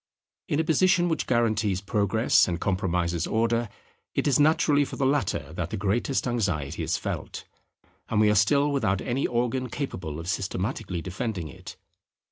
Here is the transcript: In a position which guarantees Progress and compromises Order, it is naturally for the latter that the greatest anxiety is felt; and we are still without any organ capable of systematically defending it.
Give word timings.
In 0.47 0.59
a 0.59 0.63
position 0.63 1.09
which 1.09 1.27
guarantees 1.27 1.79
Progress 1.79 2.47
and 2.47 2.59
compromises 2.59 3.27
Order, 3.27 3.69
it 4.15 4.25
is 4.27 4.39
naturally 4.39 4.83
for 4.83 4.95
the 4.95 5.05
latter 5.05 5.53
that 5.53 5.69
the 5.69 5.77
greatest 5.77 6.27
anxiety 6.27 6.81
is 6.81 6.97
felt; 6.97 7.43
and 8.09 8.19
we 8.19 8.31
are 8.31 8.33
still 8.33 8.71
without 8.71 8.99
any 9.01 9.27
organ 9.27 9.69
capable 9.69 10.19
of 10.19 10.27
systematically 10.27 11.03
defending 11.03 11.49
it. 11.49 11.75